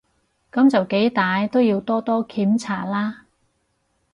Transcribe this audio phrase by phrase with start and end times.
[0.51, 3.27] 噉就幾歹都要多多檢查啦